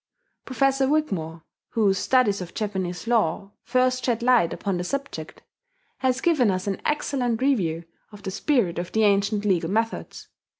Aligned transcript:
Professor 0.45 0.87
Wigmore, 0.89 1.43
whose 1.73 1.99
studies 1.99 2.41
of 2.41 2.55
Japanese 2.55 3.05
law 3.05 3.51
first 3.61 4.03
shed 4.03 4.23
light 4.23 4.51
upon 4.51 4.77
the 4.77 4.83
subject, 4.83 5.43
has 5.97 6.21
given 6.21 6.49
us 6.49 6.65
an 6.65 6.81
excellent 6.85 7.39
review 7.39 7.83
of 8.11 8.23
the 8.23 8.31
spirit 8.31 8.79
of 8.79 8.91
the 8.93 9.03
ancient 9.03 9.45
legal 9.45 9.69
methods. 9.69 10.27